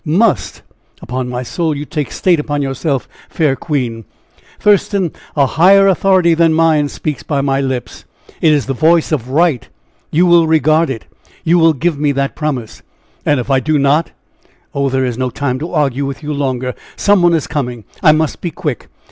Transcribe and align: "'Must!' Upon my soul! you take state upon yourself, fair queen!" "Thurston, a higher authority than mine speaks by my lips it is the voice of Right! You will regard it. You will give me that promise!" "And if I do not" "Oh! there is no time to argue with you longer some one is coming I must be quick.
"'Must!' 0.03 0.63
Upon 1.03 1.29
my 1.29 1.43
soul! 1.43 1.77
you 1.77 1.85
take 1.85 2.11
state 2.11 2.39
upon 2.39 2.63
yourself, 2.63 3.07
fair 3.29 3.55
queen!" 3.55 4.05
"Thurston, 4.59 5.11
a 5.35 5.45
higher 5.45 5.87
authority 5.87 6.33
than 6.33 6.55
mine 6.55 6.89
speaks 6.89 7.21
by 7.21 7.41
my 7.41 7.61
lips 7.61 8.05
it 8.41 8.51
is 8.51 8.65
the 8.65 8.73
voice 8.73 9.11
of 9.11 9.29
Right! 9.29 9.69
You 10.09 10.25
will 10.25 10.47
regard 10.47 10.89
it. 10.89 11.05
You 11.43 11.59
will 11.59 11.73
give 11.73 11.99
me 11.99 12.11
that 12.13 12.35
promise!" 12.35 12.81
"And 13.27 13.39
if 13.39 13.51
I 13.51 13.59
do 13.59 13.77
not" 13.77 14.09
"Oh! 14.73 14.89
there 14.89 15.05
is 15.05 15.19
no 15.19 15.29
time 15.29 15.59
to 15.59 15.71
argue 15.71 16.07
with 16.07 16.23
you 16.23 16.33
longer 16.33 16.73
some 16.95 17.21
one 17.21 17.35
is 17.35 17.45
coming 17.45 17.83
I 18.01 18.11
must 18.11 18.41
be 18.41 18.49
quick. 18.49 18.87